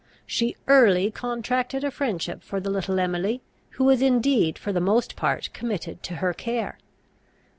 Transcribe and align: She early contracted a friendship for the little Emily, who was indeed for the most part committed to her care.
She 0.25 0.55
early 0.67 1.11
contracted 1.11 1.83
a 1.83 1.91
friendship 1.91 2.41
for 2.41 2.59
the 2.59 2.71
little 2.71 2.99
Emily, 2.99 3.43
who 3.77 3.83
was 3.83 4.01
indeed 4.01 4.57
for 4.57 4.73
the 4.73 4.81
most 4.81 5.15
part 5.15 5.51
committed 5.53 6.01
to 6.01 6.15
her 6.15 6.33
care. 6.33 6.79